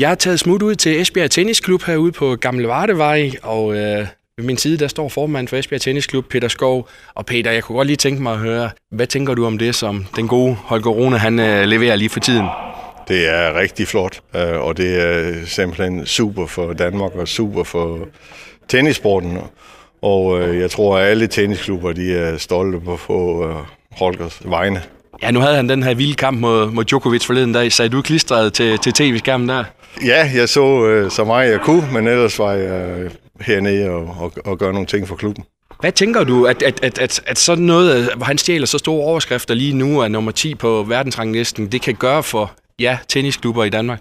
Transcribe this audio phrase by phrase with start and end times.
[0.00, 4.44] Jeg har taget smut ud til Esbjerg Tennisklub herude på Gamle Vardevej, og øh, ved
[4.44, 6.88] min side der står formand for Esbjerg Tennisklub, Peter Skov.
[7.14, 9.74] Og Peter, jeg kunne godt lige tænke mig at høre, hvad tænker du om det,
[9.74, 12.46] som den gode Holger Rune, han øh, leverer lige for tiden?
[13.08, 18.08] Det er rigtig flot, øh, og det er simpelthen super for Danmark og super for
[18.68, 19.38] tennisporten.
[20.02, 23.54] Og øh, jeg tror, at alle tennisklubber de er stolte på at få øh,
[23.90, 24.82] Holgers vegne.
[25.22, 27.72] Ja, nu havde han den her vilde kamp mod, mod Djokovic forleden dag.
[27.72, 29.64] Sagde du klistret til, til tv-skærmen der?
[30.04, 33.10] Ja, jeg så øh, så meget jeg kunne, men ellers var jeg øh,
[33.40, 35.44] hernede og, og, og gøre nogle ting for klubben.
[35.80, 39.04] Hvad tænker du, at, at, at, at, at sådan noget, hvor han stjæler så store
[39.04, 43.68] overskrifter lige nu af nummer 10 på verdensranglisten, det kan gøre for ja, tennisklubber i
[43.68, 44.00] Danmark?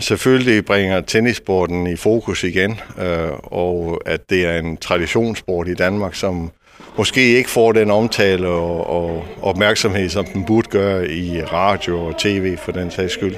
[0.00, 6.14] Selvfølgelig bringer tennissporten i fokus igen, øh, og at det er en traditionssport i Danmark,
[6.14, 6.50] som
[6.96, 12.18] måske ikke får den omtale og, og opmærksomhed, som den burde gøre i radio og
[12.18, 13.34] tv for den sags skyld.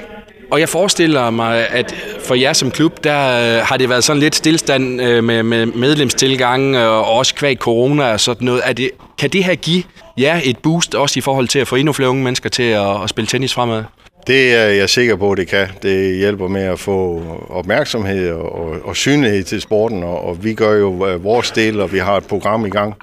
[0.50, 1.94] Og jeg forestiller mig, at
[2.24, 5.66] for jer som klub, der øh, har det været sådan lidt stillstand øh, med, med
[5.66, 8.62] medlemstilgang øh, og også kvæg corona og sådan noget.
[8.64, 9.82] Er det, kan det her give
[10.18, 13.02] jer et boost også i forhold til at få endnu flere unge mennesker til at,
[13.02, 13.84] at spille tennis fremad?
[14.26, 15.68] Det er jeg sikker på, at det kan.
[15.82, 20.72] Det hjælper med at få opmærksomhed og, og, synlighed til sporten, og, og vi gør
[20.78, 22.94] jo øh, vores del, og vi har et program i gang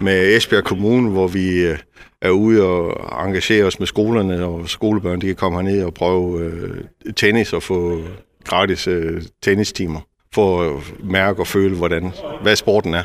[0.00, 1.78] med Esbjerg Kommune, hvor vi øh,
[2.22, 6.40] er ude og engagere os med skolerne, og skolebørn de kan komme herned og prøve
[6.44, 8.00] øh, tennis og få
[8.44, 10.00] gratis øh, tennistimer
[10.34, 13.02] for at mærke og føle, hvordan, hvad sporten er.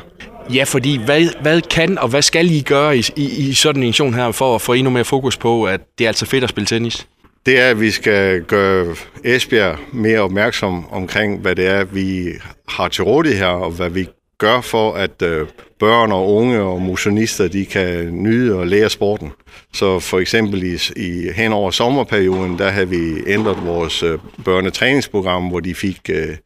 [0.54, 3.88] Ja, fordi hvad, hvad kan og hvad skal I gøre i, i, i sådan en
[3.88, 6.50] aktion her for at få endnu mere fokus på, at det er altså fedt at
[6.50, 7.06] spille tennis?
[7.46, 12.28] Det er, at vi skal gøre Esbjerg mere opmærksom omkring, hvad det er, vi
[12.68, 15.46] har til rådighed her, og hvad vi gør for, at øh,
[15.78, 19.32] børn og unge og motionister, de kan nyde og lære sporten.
[19.72, 25.48] Så for eksempel i, i hen over sommerperioden, der har vi ændret vores øh, børnetræningsprogram,
[25.48, 26.36] hvor de fik øh,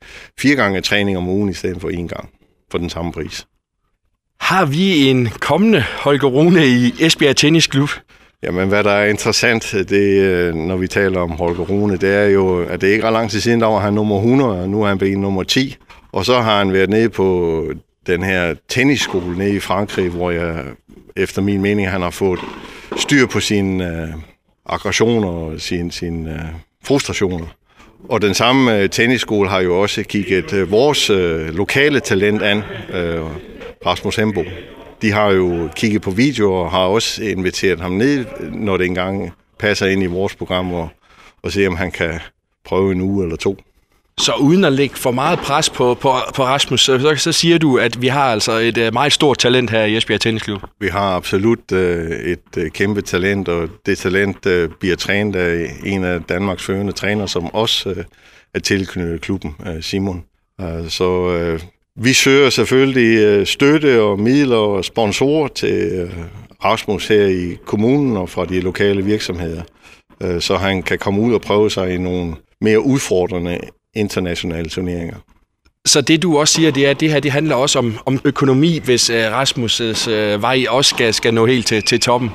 [0.41, 2.29] fire gange træning om ugen i stedet for en gang
[2.71, 3.47] for den samme pris.
[4.41, 7.91] Har vi en kommende Holger Rune i Esbjerg Tennisklub?
[8.43, 12.25] Jamen, hvad der er interessant, det, øh, når vi taler om Holger Rune, det er
[12.25, 14.83] jo, at det ikke ret lang tid siden, der var han nummer 100, og nu
[14.83, 15.77] er han blevet nummer 10.
[16.13, 17.63] Og så har han været nede på
[18.07, 20.65] den her tennisskole nede i Frankrig, hvor jeg,
[21.17, 22.41] efter min mening, han har fået
[22.97, 24.09] styr på sine øh,
[24.67, 26.41] aggressioner og sine, sine øh,
[26.85, 27.47] frustrationer.
[28.09, 32.63] Og den samme øh, tennisskole har jo også kigget øh, vores øh, lokale talent an,
[32.93, 33.21] øh,
[33.87, 34.45] Rasmus Hembo
[35.03, 39.33] de har jo kigget på videoer og har også inviteret ham ned, når det engang
[39.59, 40.89] passer ind i vores program, og,
[41.43, 42.21] og se, om han kan
[42.65, 43.59] prøve en uge eller to.
[44.19, 47.79] Så uden at lægge for meget pres på, på, på Rasmus, så, så siger du,
[47.79, 50.63] at vi har altså et uh, meget stort talent her i Esbjerg Tennisklub.
[50.81, 55.71] Vi har absolut uh, et uh, kæmpe talent, og det talent uh, bliver trænet af
[55.85, 57.97] en af Danmarks førende træner, som også uh,
[58.55, 60.25] er tilknyttet klubben, uh, Simon.
[60.63, 61.11] Uh, så
[61.55, 61.61] uh,
[62.01, 66.11] vi søger selvfølgelig øh, støtte og midler og sponsorer til øh,
[66.65, 69.63] Rasmus her i kommunen og fra de lokale virksomheder,
[70.23, 73.59] øh, så han kan komme ud og prøve sig i nogle mere udfordrende
[73.97, 75.17] internationale turneringer.
[75.87, 78.21] Så det du også siger, det er, at det her det handler også om, om
[78.25, 80.11] økonomi, hvis Rasmus'
[80.41, 82.31] vej også skal, skal nå helt til, til toppen?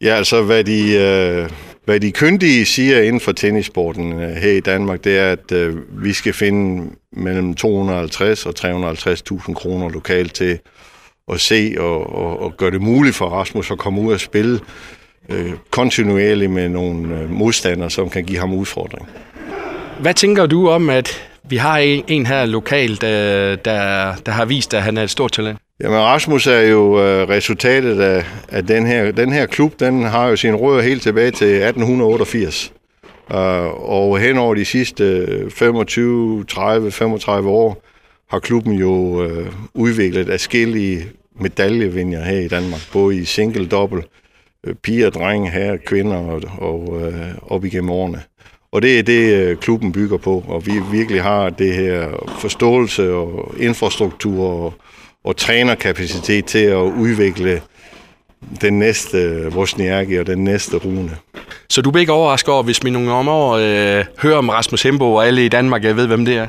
[0.00, 1.48] Ja, altså hvad de,
[1.88, 5.76] hvad de kyndige siger inden for tennissporten øh, her i Danmark, det er, at øh,
[6.04, 10.58] vi skal finde mellem 250 og 350.000 kroner lokalt til
[11.32, 14.60] at se og, og, og gøre det muligt for Rasmus at komme ud og spille
[15.28, 19.08] øh, kontinuerligt med nogle øh, modstandere, som kan give ham udfordring.
[20.00, 24.44] Hvad tænker du om, at vi har en en her lokalt, der, der, der har
[24.44, 25.58] vist, at han er et stort talent?
[25.80, 30.28] Jamen Rasmus er jo øh, resultatet af, af den her den her klub, den har
[30.28, 32.72] jo sin rødder helt tilbage til 1888.
[33.30, 37.84] Uh, øh, og hen over de sidste 25, 30, 35 år
[38.30, 41.06] har klubben jo øh, udviklet afskillige
[41.40, 44.02] medaljevinder her i Danmark, både i single, double,
[44.66, 48.22] øh, piger, drenge, herrer, kvinder og, og øh, op igennem årene.
[48.72, 53.12] Og det er det, uh, klubben bygger på, og vi virkelig har det her forståelse
[53.12, 54.74] og infrastruktur og,
[55.24, 57.62] og trænerkapacitet til at udvikle
[58.60, 61.16] den næste Wozniacki og den næste Rune.
[61.70, 64.82] Så du bliver ikke overrasket over, hvis vi nogle om år øh, hører om Rasmus
[64.82, 66.46] Hembo og alle i Danmark, jeg ved, hvem det er?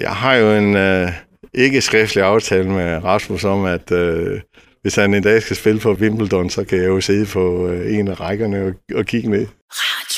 [0.00, 1.08] Jeg har jo en øh,
[1.54, 4.40] ikke skriftlig aftale med Rasmus om, at øh,
[4.82, 7.94] hvis han en dag skal spille på Wimbledon, så kan jeg jo sidde på øh,
[7.94, 9.46] en af rækkerne og, og kigge ned.
[9.72, 10.15] Radio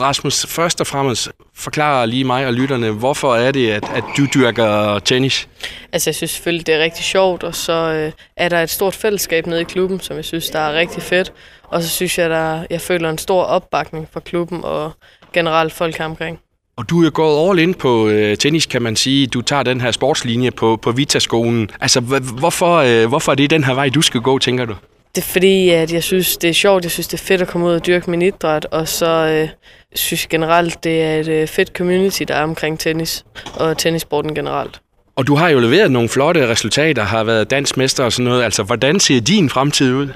[0.00, 4.26] Rasmus, først og fremmest forklar lige mig og lytterne, hvorfor er det, at, at du
[4.34, 5.48] dyrker tennis?
[5.92, 8.94] Altså, jeg synes selvfølgelig, det er rigtig sjovt, og så øh, er der et stort
[8.94, 11.32] fællesskab nede i klubben, som jeg synes, der er rigtig fedt.
[11.62, 14.92] Og så synes jeg, der jeg føler en stor opbakning fra klubben og
[15.32, 16.38] generelt folk omkring.
[16.76, 19.26] Og du er gået all in på øh, tennis, kan man sige.
[19.26, 21.70] Du tager den her sportslinje på, på Vita-skolen.
[21.80, 24.74] Altså, hvorfor, øh, hvorfor er det den her vej, du skal gå, tænker du?
[25.14, 26.84] Det er fordi, at jeg synes, det er sjovt.
[26.84, 28.64] Jeg synes, det er fedt at komme ud og dyrke min idræt.
[28.64, 29.48] Og så øh,
[29.94, 33.24] synes generelt, det er et øh, fedt community, der er omkring tennis
[33.54, 34.80] og tennissporten generelt.
[35.16, 38.42] Og du har jo leveret nogle flotte resultater, har været dansmester og sådan noget.
[38.44, 40.08] Altså, hvordan ser din fremtid ud?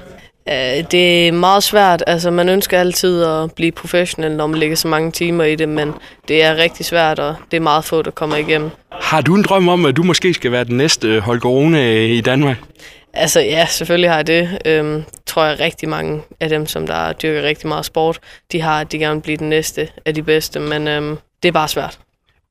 [0.47, 2.03] Uh, det er meget svært.
[2.07, 5.69] Altså, man ønsker altid at blive professionel, når man lægger så mange timer i det,
[5.69, 5.93] men
[6.27, 8.69] det er rigtig svært, og det er meget få, der kommer igennem.
[8.91, 12.21] Har du en drøm om, at du måske skal være den næste Holger Rune i
[12.21, 12.57] Danmark?
[13.13, 14.57] Altså ja, selvfølgelig har jeg det.
[14.65, 18.19] Øhm, tror jeg rigtig mange af dem, som der dyrker rigtig meget sport,
[18.51, 21.47] de har, at de gerne vil blive den næste af de bedste, men øhm, det
[21.47, 21.99] er bare svært.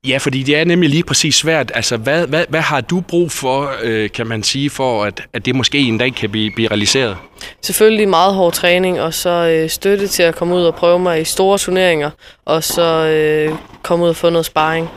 [0.07, 1.71] Ja, fordi det er nemlig lige præcis svært.
[1.75, 5.45] Altså, hvad, hvad, hvad har du brug for, øh, kan man sige, for at, at
[5.45, 7.17] det måske en dag kan blive, blive realiseret?
[7.61, 11.21] Selvfølgelig meget hård træning, og så øh, støtte til at komme ud og prøve mig
[11.21, 12.09] i store turneringer,
[12.45, 14.89] og så øh, komme ud og få noget sparring.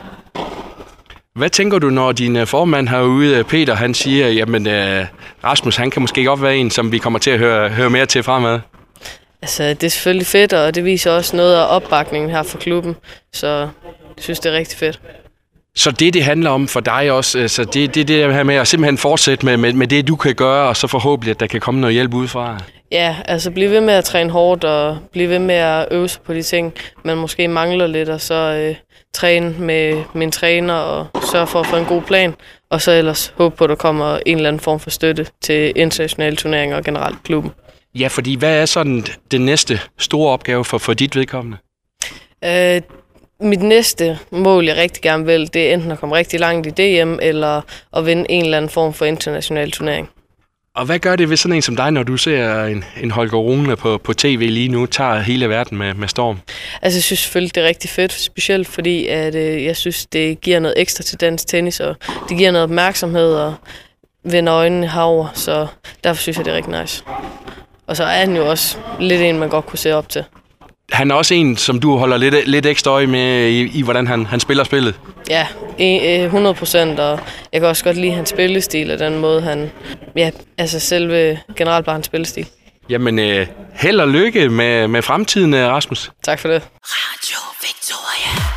[1.37, 5.05] Hvad tænker du, når din øh, formand herude, øh, Peter, han siger, jamen øh,
[5.43, 8.05] Rasmus, han kan måske godt være en, som vi kommer til at høre, høre mere
[8.05, 8.59] til fremad?
[9.41, 12.95] Altså, det er selvfølgelig fedt, og det viser også noget af opbakningen her for klubben,
[13.33, 13.69] så jeg
[14.17, 14.99] synes, det er rigtig fedt.
[15.75, 18.67] Så det, det handler om for dig også, så det, det, det her med at
[18.67, 21.59] simpelthen fortsætte med, med, med det, du kan gøre, og så forhåbentlig, at der kan
[21.59, 22.57] komme noget hjælp udefra?
[22.91, 26.21] Ja, altså blive ved med at træne hårdt, og blive ved med at øve sig
[26.21, 26.73] på de ting,
[27.03, 28.75] man måske mangler lidt, og så øh,
[29.13, 32.35] træne med min træner og sørge for at få en god plan,
[32.69, 35.73] og så ellers håbe på, at der kommer en eller anden form for støtte til
[35.75, 37.51] internationale turneringer og generelt klubben.
[37.95, 41.57] Ja, fordi hvad er sådan den næste store opgave for, for dit vedkommende?
[42.45, 42.81] Øh,
[43.39, 46.69] mit næste mål, jeg rigtig gerne vil, det er enten at komme rigtig langt i
[46.69, 47.61] DM, eller
[47.93, 50.09] at vinde en eller anden form for international turnering.
[50.77, 53.37] Og hvad gør det ved sådan en som dig, når du ser en, en Holger
[53.37, 56.39] Rune på, på tv lige nu, tager hele verden med, med storm?
[56.81, 60.41] Altså, jeg synes selvfølgelig, det er rigtig fedt, specielt fordi, at øh, jeg synes, det
[60.41, 61.95] giver noget ekstra til dansk tennis, og
[62.29, 63.53] det giver noget opmærksomhed og
[64.23, 65.67] vender øjnene herover, så
[66.03, 67.03] derfor synes jeg, det er rigtig nice.
[67.87, 70.23] Og så er han jo også lidt en, man godt kunne se op til
[70.91, 74.07] han er også en, som du holder lidt, lidt ekstra øje med i, i hvordan
[74.07, 74.99] han, han spiller spillet.
[75.29, 75.47] Ja,
[75.79, 77.19] 100 procent, og
[77.53, 79.71] jeg kan også godt lide hans spillestil og den måde, han...
[80.15, 82.47] Ja, altså selve generelt bare hans spillestil.
[82.89, 86.11] Jamen, øh, held og lykke med, med fremtiden, Rasmus.
[86.23, 86.61] Tak for det.
[86.83, 88.56] Radio Victoria.